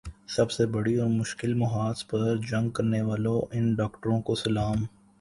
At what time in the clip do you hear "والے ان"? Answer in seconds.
3.01-3.73